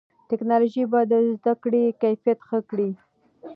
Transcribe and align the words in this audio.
ټیکنالوژي 0.29 0.83
به 0.91 0.99
د 1.11 1.13
زده 1.35 1.53
کړې 1.63 1.83
کیفیت 2.01 2.39
ښه 2.47 2.59
کړي. 2.69 2.89